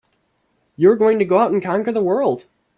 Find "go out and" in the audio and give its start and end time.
1.25-1.61